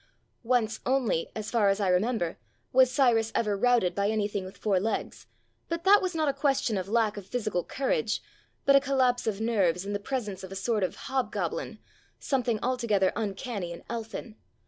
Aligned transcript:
Once 0.41 0.79
only, 0.83 1.29
as 1.35 1.51
far 1.51 1.69
as 1.69 1.79
I 1.79 1.87
remember, 1.87 2.39
was 2.73 2.89
Cyrus 2.91 3.31
ever 3.35 3.55
routed 3.55 3.93
by 3.93 4.09
anything 4.09 4.43
with 4.45 4.57
four 4.57 4.79
legs, 4.79 5.27
but 5.69 5.83
that 5.83 6.01
was 6.01 6.15
not 6.15 6.27
a 6.27 6.33
question 6.33 6.75
of 6.75 6.89
lack 6.89 7.17
of 7.17 7.27
physical 7.27 7.63
courage, 7.63 8.19
but 8.65 8.75
a 8.75 8.79
collapse 8.81 9.27
of 9.27 9.39
nerves 9.39 9.85
in 9.85 9.93
the 9.93 9.99
presence 9.99 10.43
of 10.43 10.51
a 10.51 10.55
sort 10.55 10.83
of 10.83 10.95
hobgoblin, 11.05 11.77
something 12.19 12.57
altogether 12.63 13.11
uncanny 13.15 13.71
and 13.71 13.83
elfin. 13.91 14.37